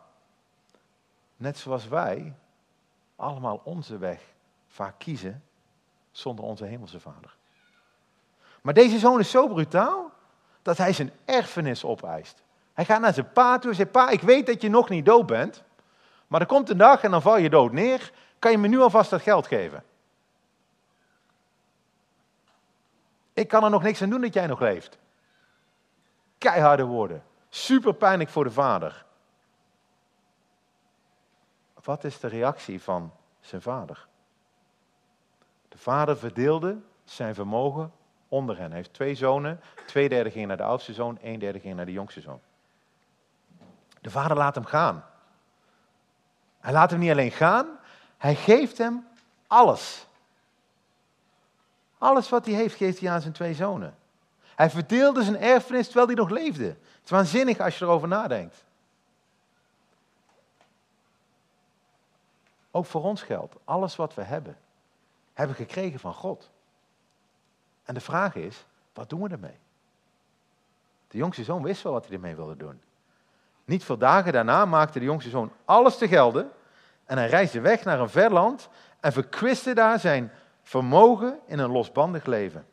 [1.36, 2.34] Net zoals wij
[3.16, 4.22] allemaal onze weg
[4.66, 5.42] vaak kiezen
[6.10, 7.36] zonder onze hemelse vader.
[8.62, 10.10] Maar deze zoon is zo brutaal
[10.62, 12.42] dat hij zijn erfenis opeist.
[12.72, 15.04] Hij gaat naar zijn pa toe en zegt, pa, ik weet dat je nog niet
[15.04, 15.62] dood bent,
[16.26, 18.80] maar er komt een dag en dan val je dood neer kan je me nu
[18.80, 19.84] alvast dat geld geven?
[23.32, 24.98] Ik kan er nog niks aan doen dat jij nog leeft.
[26.38, 27.22] Keiharde woorden.
[27.48, 29.06] Super pijnlijk voor de vader.
[31.84, 34.06] Wat is de reactie van zijn vader?
[35.68, 37.92] De vader verdeelde zijn vermogen
[38.28, 38.66] onder hen.
[38.66, 39.60] Hij heeft twee zonen.
[39.86, 42.40] Twee derde ging naar de oudste zoon, een derde ging naar de jongste zoon.
[44.00, 45.04] De vader laat hem gaan.
[46.60, 47.77] Hij laat hem niet alleen gaan,
[48.18, 49.06] hij geeft hem
[49.46, 50.06] alles.
[51.98, 53.96] Alles wat hij heeft, geeft hij aan zijn twee zonen.
[54.54, 56.64] Hij verdeelde zijn erfenis terwijl hij nog leefde.
[56.64, 58.64] Het is waanzinnig als je erover nadenkt.
[62.70, 64.58] Ook voor ons geldt, alles wat we hebben,
[65.32, 66.50] hebben we gekregen van God.
[67.84, 69.58] En de vraag is, wat doen we ermee?
[71.08, 72.80] De jongste zoon wist wel wat hij ermee wilde doen.
[73.64, 76.50] Niet veel dagen daarna maakte de jongste zoon alles te gelden
[77.08, 78.68] en hij reisde weg naar een ver land
[79.00, 82.66] en verkwiste daar zijn vermogen in een losbandig leven.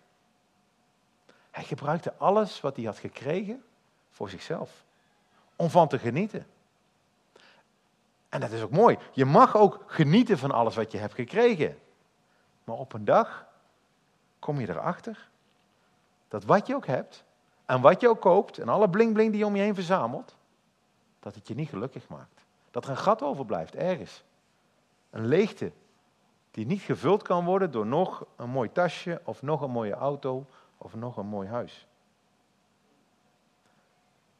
[1.52, 3.64] Hij gebruikte alles wat hij had gekregen
[4.12, 4.84] voor zichzelf.
[5.56, 6.48] Om van te genieten.
[8.30, 8.98] En dat is ook mooi.
[9.12, 11.80] Je mag ook genieten van alles wat je hebt gekregen.
[12.64, 13.46] Maar op een dag
[14.40, 15.30] kom je erachter
[16.28, 17.24] dat wat je ook hebt
[17.66, 20.36] en wat je ook koopt en alle bling bling die je om je heen verzamelt,
[21.20, 22.35] dat het je niet gelukkig maakt.
[22.76, 24.24] Dat er een gat overblijft ergens.
[25.10, 25.72] Een leegte
[26.52, 30.46] die niet gevuld kan worden door nog een mooi tasje of nog een mooie auto
[30.78, 31.88] of nog een mooi huis.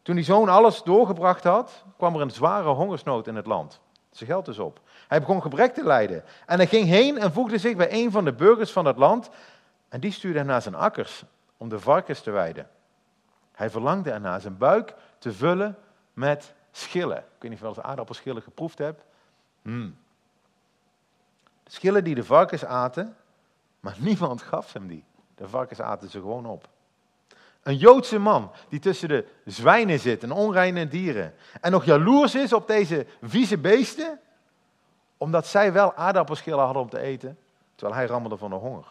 [0.02, 3.82] Toen die zoon alles doorgebracht had, kwam er een zware hongersnood in het land.
[4.10, 4.80] Zijn geld is op.
[5.08, 6.24] Hij begon gebrek te lijden.
[6.46, 9.30] En hij ging heen en voegde zich bij een van de burgers van het land.
[9.90, 11.24] En die stuurde hem naar zijn akkers
[11.58, 12.70] om de varkens te weiden.
[13.52, 15.78] Hij verlangde ernaar zijn buik te vullen
[16.14, 17.18] met schillen.
[17.18, 19.04] Ik weet niet of je wel eens aardappelschillen geproefd hebt.
[19.62, 19.98] Hmm.
[21.66, 23.16] Schillen die de varkens aten,
[23.80, 25.04] maar niemand gaf hem die.
[25.36, 26.68] De varkens aten ze gewoon op.
[27.62, 31.34] Een Joodse man die tussen de zwijnen zit en onreine dieren.
[31.62, 34.20] En nog jaloers is op deze vieze beesten,
[35.18, 37.38] omdat zij wel aardappelschillen hadden om te eten,
[37.76, 38.86] terwijl hij rammelde van de honger.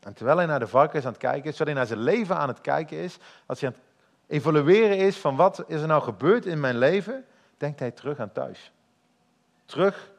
[0.00, 2.36] En terwijl hij naar de varkens aan het kijken is, terwijl hij naar zijn leven
[2.36, 3.84] aan het kijken is, als hij aan het
[4.32, 7.24] evalueren is van wat is er nou gebeurd in mijn leven,
[7.56, 8.72] denkt hij terug aan thuis.
[9.64, 10.10] Terug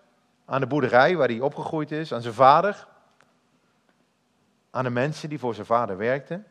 [0.46, 2.88] aan de boerderij waar hij opgegroeid is, aan zijn vader,
[4.72, 6.46] aan de mensen die voor zijn vader werkten.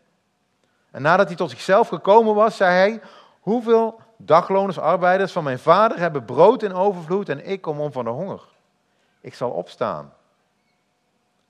[0.91, 3.01] En nadat hij tot zichzelf gekomen was, zei hij:
[3.41, 8.05] Hoeveel dagloners, arbeiders van mijn vader hebben brood in overvloed en ik kom om van
[8.05, 8.43] de honger?
[9.21, 10.13] Ik zal opstaan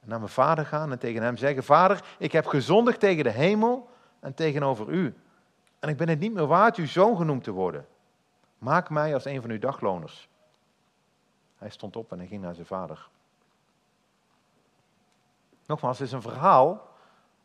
[0.03, 3.31] en naar mijn vader gaan en tegen hem zeggen: Vader, ik heb gezondigd tegen de
[3.31, 3.89] hemel
[4.21, 5.15] en tegenover u.
[5.83, 7.87] En ik ben het niet meer waard uw zoon genoemd te worden.
[8.59, 10.29] Maak mij als een van uw dagloners.
[11.59, 13.09] Hij stond op en hij ging naar zijn vader.
[15.67, 16.89] Nogmaals, het is een verhaal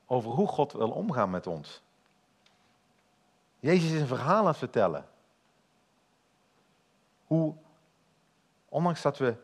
[0.06, 1.82] over hoe God wil omgaan met ons.
[3.60, 5.10] Jezus is een verhaal aan het vertellen.
[7.28, 7.56] Hoe,
[8.70, 9.36] ondanks dat we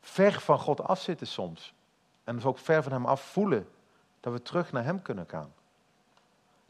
[0.00, 1.74] ver van God afzitten soms,
[2.24, 3.68] en dus ook ver van Hem af voelen,
[4.20, 5.52] dat we terug naar Hem kunnen gaan.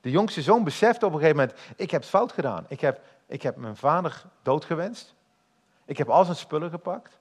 [0.02, 2.64] De jongste zoon beseft op een gegeven moment, ik heb het fout gedaan.
[2.68, 5.14] Ik heb, ik heb mijn vader doodgewenst.
[5.84, 7.18] Ik heb al zijn spullen gepakt.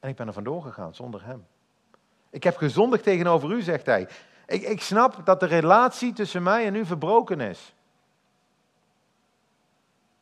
[0.00, 1.46] En ik ben er vandoor gegaan zonder hem.
[2.30, 4.08] Ik heb gezondigd tegenover u, zegt hij.
[4.46, 7.74] Ik, ik snap dat de relatie tussen mij en u verbroken is.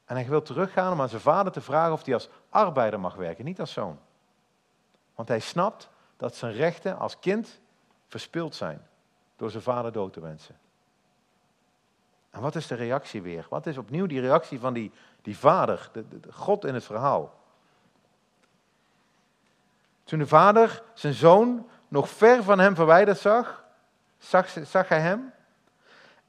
[0.04, 3.14] En hij wil teruggaan om aan zijn vader te vragen of hij als arbeider mag
[3.14, 3.98] werken, niet als zoon.
[5.14, 7.60] Want hij snapt dat zijn rechten als kind
[8.06, 8.86] verspild zijn
[9.36, 10.58] door zijn vader dood te wensen.
[12.30, 13.46] En wat is de reactie weer?
[13.48, 17.34] Wat is opnieuw die reactie van die, die vader, de, God in het verhaal?
[20.04, 23.64] Toen de vader zijn zoon nog ver van hem verwijderd zag,
[24.18, 25.32] zag, zag hij hem.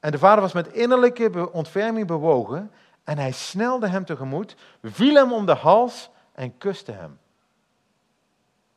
[0.00, 2.70] En de vader was met innerlijke ontferming bewogen
[3.04, 7.18] en hij snelde hem tegemoet, viel hem om de hals en kuste hem.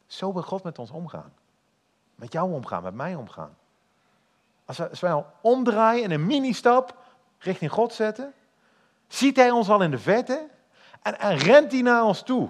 [0.08, 1.34] Zo wil God met ons omgaan.
[2.16, 3.58] Met jou omgaan, met mij omgaan.
[4.66, 7.05] Als wij, al omdraaien en een mini-stap
[7.46, 8.34] richting God zetten,
[9.08, 10.48] ziet hij ons al in de verte
[11.02, 12.50] en, en rent hij naar ons toe.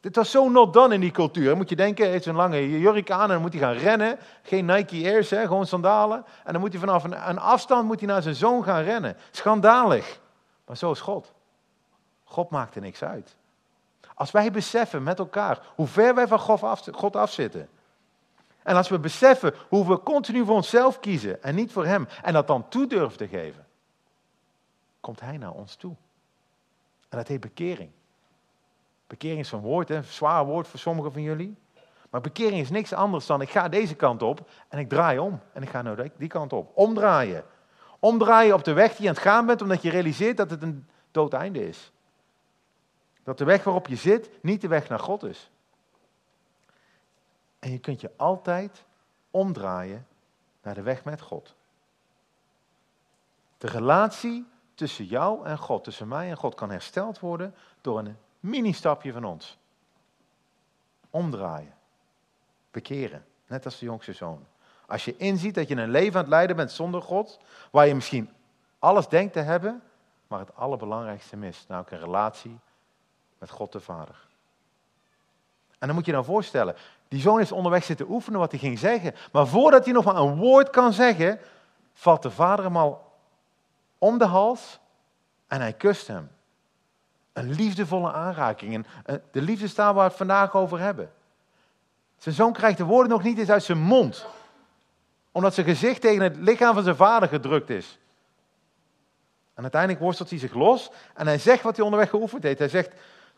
[0.00, 1.56] Dit was zo not done in die cultuur.
[1.56, 4.18] Moet je denken, hij heeft een lange jurk aan en dan moet hij gaan rennen.
[4.42, 6.24] Geen Nike Airs, hè, gewoon sandalen.
[6.44, 9.16] En dan moet hij vanaf een, een afstand moet hij naar zijn zoon gaan rennen.
[9.30, 10.20] Schandalig.
[10.66, 11.32] Maar zo is God.
[12.24, 13.36] God maakt er niks uit.
[14.14, 17.68] Als wij beseffen met elkaar hoe ver wij van God, af, God afzitten.
[18.62, 22.08] En als we beseffen hoe we continu voor onszelf kiezen en niet voor Hem.
[22.22, 23.66] En dat dan toe durven te geven.
[25.00, 25.94] Komt Hij naar ons toe.
[27.08, 27.90] En dat heet bekering.
[29.06, 31.56] Bekering is een woord, een zwaar woord voor sommigen van jullie.
[32.10, 35.40] Maar bekering is niks anders dan ik ga deze kant op en ik draai om.
[35.52, 36.70] En ik ga nou die kant op.
[36.74, 37.44] Omdraaien.
[37.98, 40.62] Omdraaien op de weg die je aan het gaan bent, omdat je realiseert dat het
[40.62, 41.92] een dood einde is.
[43.24, 45.50] Dat de weg waarop je zit niet de weg naar God is.
[47.60, 48.84] En je kunt je altijd
[49.30, 50.06] omdraaien
[50.62, 51.54] naar de weg met God.
[53.58, 58.16] De relatie tussen jou en God, tussen mij en God, kan hersteld worden door een
[58.40, 59.58] mini-stapje van ons.
[61.10, 61.74] Omdraaien.
[62.70, 63.24] Bekeren.
[63.46, 64.46] Net als de jongste zoon.
[64.86, 67.94] Als je inziet dat je een leven aan het leiden bent zonder God, waar je
[67.94, 68.30] misschien
[68.78, 69.82] alles denkt te hebben,
[70.26, 72.58] maar het allerbelangrijkste mist, namelijk een relatie
[73.38, 74.28] met God de Vader.
[75.78, 76.76] En dan moet je nou voorstellen,
[77.10, 80.16] die zoon is onderweg zitten oefenen wat hij ging zeggen, maar voordat hij nog maar
[80.16, 81.40] een woord kan zeggen,
[81.92, 83.12] valt de vader hem al
[83.98, 84.78] om de hals
[85.46, 86.30] en hij kust hem.
[87.32, 88.86] Een liefdevolle aanraking.
[89.30, 91.12] De liefdestaal waar we het vandaag over hebben.
[92.16, 94.26] Zijn zoon krijgt de woorden nog niet eens uit zijn mond.
[95.32, 97.98] Omdat zijn gezicht tegen het lichaam van zijn vader gedrukt is.
[99.54, 102.58] En uiteindelijk worstelt hij zich los en hij zegt wat hij onderweg geoefend heeft.
[102.58, 102.90] Hij zegt,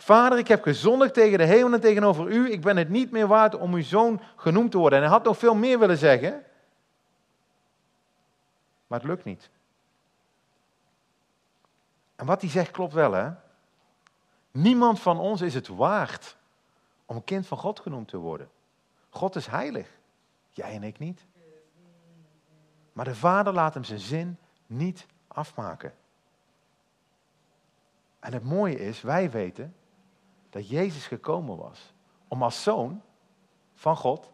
[0.03, 2.51] Vader, ik heb gezondigd tegen de hemel en tegenover u.
[2.51, 4.99] Ik ben het niet meer waard om uw zoon genoemd te worden.
[4.99, 6.45] En hij had nog veel meer willen zeggen.
[8.87, 9.51] Maar het lukt niet.
[12.17, 13.31] En wat hij zegt klopt wel, hè?
[14.51, 16.37] Niemand van ons is het waard
[17.07, 18.51] om kind van God genoemd te worden.
[19.11, 19.89] God is heilig.
[20.51, 21.27] Jij en ik niet.
[22.93, 25.95] Maar de vader laat hem zijn zin niet afmaken.
[28.21, 29.75] En het mooie is, wij weten
[30.53, 31.93] dat Jezus gekomen was
[32.29, 33.03] om als zoon
[33.75, 34.31] van God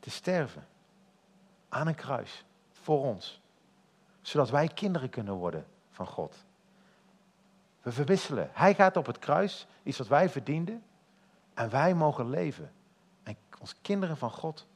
[0.00, 0.66] te sterven.
[1.68, 3.40] Aan een kruis, voor ons.
[4.22, 6.44] Zodat wij kinderen kunnen worden van God.
[7.82, 8.50] We verwisselen.
[8.52, 10.82] Hij gaat op het kruis, iets wat wij verdienden.
[11.54, 12.72] En wij mogen leven.
[13.22, 14.66] En ons kinderen van God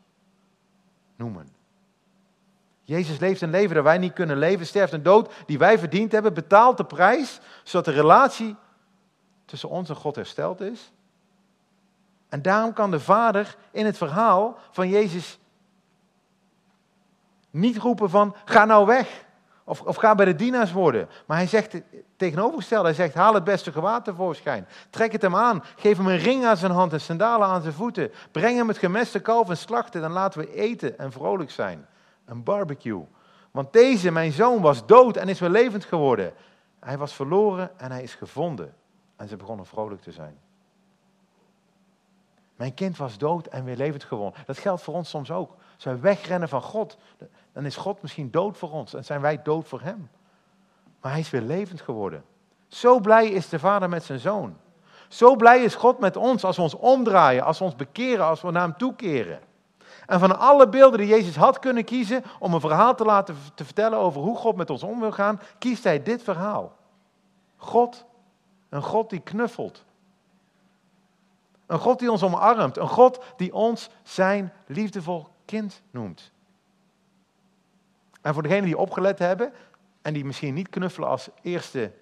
[1.17, 1.49] noemen.
[2.83, 6.13] Jezus leeft een leven dat wij niet kunnen leven, sterft een dood die wij verdiend
[6.13, 8.57] hebben, betaalt de prijs, zodat de relatie
[9.49, 10.93] tussen ons en God hersteld is.
[12.29, 15.39] En daarom kan de Vader in het verhaal van Jezus
[17.51, 19.27] niet roepen van ga nou weg.
[19.65, 21.09] Of, of ga bij de dienaars worden.
[21.27, 21.81] Maar hij zegt
[22.17, 24.67] tegenovergesteld, hij zegt haal het beste gewaad tevoorschijn.
[24.91, 25.65] Trek het hem aan.
[25.77, 28.13] Geef hem een ring aan zijn hand en sandalen aan zijn voeten.
[28.33, 30.01] Breng hem het gemeste kalf en slachten.
[30.01, 31.87] Dan laten we eten en vrolijk zijn.
[32.25, 33.05] Een barbecue.
[33.51, 36.33] Want deze, mijn zoon, was dood en is weer levend geworden.
[36.81, 38.75] Hij was verloren en hij is gevonden.
[39.19, 40.39] En ze begonnen vrolijk te zijn.
[42.57, 44.43] Mijn kind was dood en weer levend geworden.
[44.47, 45.55] Dat geldt voor ons soms ook.
[45.75, 46.99] Als wij wegrennen van God,
[47.53, 50.11] dan is God misschien dood voor ons en zijn wij dood voor hem.
[51.01, 52.25] Maar hij is weer levend geworden.
[52.69, 54.57] Zo blij is de vader met zijn zoon.
[55.09, 58.41] Zo blij is God met ons als we ons omdraaien, als we ons bekeren, als
[58.41, 59.41] we naar hem toekeren.
[60.07, 63.65] En van alle beelden die Jezus had kunnen kiezen om een verhaal te laten te
[63.65, 66.77] vertellen over hoe God met ons om wil gaan, kiest hij dit verhaal.
[67.57, 68.05] God,
[68.69, 69.85] een God die knuffelt.
[71.67, 72.77] Een God die ons omarmt.
[72.77, 76.33] Een God die ons zijn liefdevol kind noemt.
[78.21, 79.53] En voor degenen die opgelet hebben
[80.03, 81.93] en die misschien niet knuffelen als eerste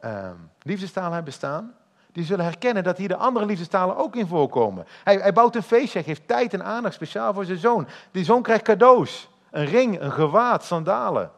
[0.00, 0.30] uh,
[0.62, 1.74] liefdestaal hebben staan,
[2.12, 4.86] die zullen herkennen dat hier de andere liefdestalen ook in voorkomen.
[5.04, 7.88] Hij, hij bouwt een feestje, hij geeft tijd en aandacht speciaal voor zijn zoon.
[8.10, 11.30] Die zoon krijgt cadeaus, een ring, een gewaad, sandalen.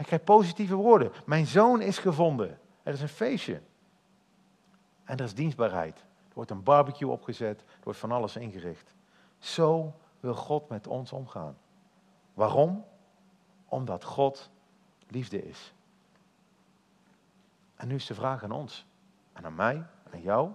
[0.00, 1.12] Hij krijgt positieve woorden.
[1.26, 2.58] Mijn zoon is gevonden.
[2.82, 3.60] Er is een feestje.
[5.04, 5.98] En er is dienstbaarheid.
[5.98, 8.94] Er wordt een barbecue opgezet, er wordt van alles ingericht.
[9.38, 11.56] Zo wil God met ons omgaan.
[12.34, 12.84] Waarom?
[13.68, 14.50] Omdat God
[15.08, 15.74] liefde is.
[17.74, 18.86] En nu is de vraag aan ons,
[19.32, 20.50] en aan mij, aan jou.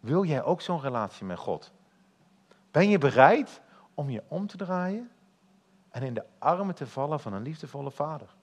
[0.00, 1.72] Wil jij ook zo'n relatie met God?
[2.70, 3.60] Ben je bereid
[3.94, 5.10] om je om te draaien
[5.90, 8.40] en in de armen te vallen van een liefdevolle vader?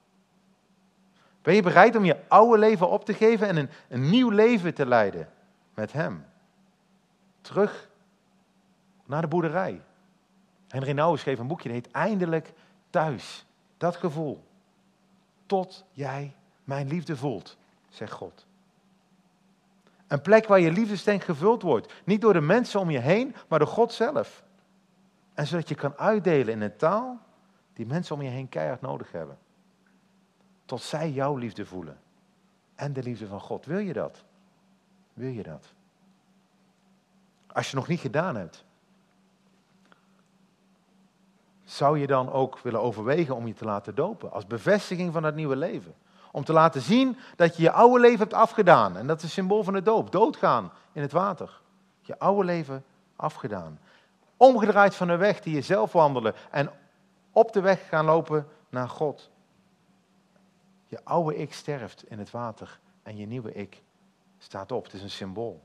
[1.42, 4.74] Ben je bereid om je oude leven op te geven en een, een nieuw leven
[4.74, 5.30] te leiden
[5.74, 6.26] met Hem?
[7.42, 7.90] Terug
[9.06, 9.82] naar de boerderij.
[10.68, 12.54] Henry Nouwen schreef een boekje, dat heet Eindelijk
[12.90, 13.46] thuis.
[13.78, 14.44] Dat gevoel.
[15.46, 17.58] Tot jij mijn liefde voelt,
[17.90, 18.46] zegt God.
[20.08, 21.94] Een plek waar je liefdestank gevuld wordt.
[22.04, 24.44] Niet door de mensen om je heen, maar door God zelf.
[25.34, 27.20] En zodat je kan uitdelen in een taal
[27.74, 29.38] die mensen om je heen keihard nodig hebben.
[30.70, 32.00] Tot zij jouw liefde voelen.
[32.76, 33.66] En de liefde van God.
[33.66, 34.24] Wil je dat?
[35.14, 35.66] Wil je dat?
[37.48, 38.66] Als je nog niet gedaan hebt,
[41.64, 44.32] zou je dan ook willen overwegen om je te laten dopen?
[44.32, 45.94] Als bevestiging van het nieuwe leven.
[46.32, 48.98] Om te laten zien dat je je oude leven hebt afgedaan.
[48.98, 50.12] En dat is een symbool van de doop.
[50.12, 51.62] Doodgaan in het water.
[52.02, 52.84] Je oude leven
[53.16, 53.80] afgedaan.
[54.38, 56.36] Omgedraaid van de weg die je zelf wandelen.
[56.52, 56.72] En
[57.32, 59.30] op de weg gaan lopen naar God.
[60.90, 62.80] Je oude ik sterft in het water.
[63.04, 63.84] En je nieuwe ik
[64.38, 64.84] staat op.
[64.84, 65.62] Het is een symbool.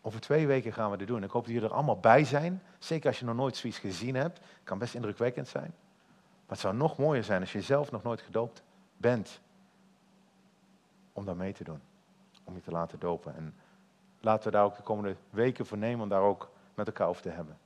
[0.00, 1.22] Over twee weken gaan we dit doen.
[1.22, 2.62] Ik hoop dat jullie er allemaal bij zijn.
[2.78, 4.38] Zeker als je nog nooit zoiets gezien hebt.
[4.38, 5.74] Het kan best indrukwekkend zijn.
[6.40, 8.62] Maar het zou nog mooier zijn als je zelf nog nooit gedoopt
[8.96, 9.40] bent.
[11.12, 11.80] Om daar mee te doen.
[12.44, 13.36] Om je te laten dopen.
[13.36, 13.54] En
[14.20, 17.22] laten we daar ook de komende weken voor nemen om daar ook met elkaar over
[17.22, 17.58] te hebben.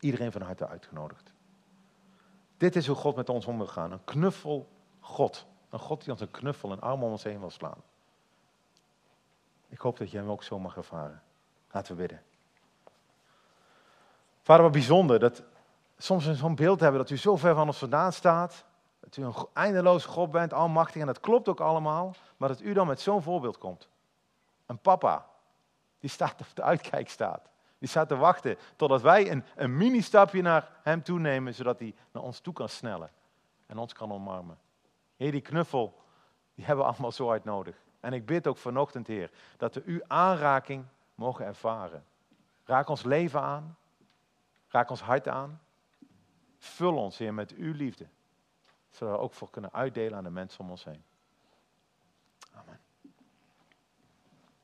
[0.00, 1.34] Iedereen van harte uitgenodigd.
[2.56, 3.92] Dit is hoe God met ons om wil gaan.
[3.92, 4.68] Een knuffel
[5.00, 5.46] God.
[5.70, 7.82] Een God die ons een knuffel, een arm om ons heen wil slaan.
[9.68, 11.22] Ik hoop dat jij hem ook zo mag ervaren.
[11.70, 12.22] Laten we bidden.
[14.42, 15.42] Vader, wat bijzonder dat
[15.98, 18.64] soms we zo'n beeld hebben dat u zo ver van ons vandaan staat.
[19.00, 21.00] Dat u een eindeloze God bent, almachtig.
[21.00, 22.14] En dat klopt ook allemaal.
[22.36, 23.88] Maar dat u dan met zo'n voorbeeld komt.
[24.66, 25.26] Een papa
[25.98, 27.48] die staat op de uitkijk staat.
[27.78, 31.94] Die staat te wachten totdat wij een, een mini-stapje naar hem toe nemen, zodat hij
[32.12, 33.10] naar ons toe kan snellen
[33.66, 34.58] en ons kan omarmen.
[35.16, 36.02] Heer, die knuffel,
[36.54, 37.76] die hebben we allemaal zo hard nodig.
[38.00, 42.04] En ik bid ook vanochtend, Heer, dat we uw aanraking mogen ervaren.
[42.64, 43.76] Raak ons leven aan.
[44.68, 45.60] Raak ons hart aan.
[46.58, 48.06] Vul ons, Heer, met uw liefde.
[48.90, 51.04] Zodat we ook voor kunnen uitdelen aan de mensen om ons heen.